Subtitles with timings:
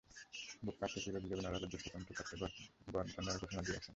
[0.63, 2.53] Vote কারচুপির অভিযোগে নড়াইলের দুই স্বতন্ত্র প্রার্থী ভোট
[2.93, 3.89] বর্জনের ঘোষণা দিয়েছেন।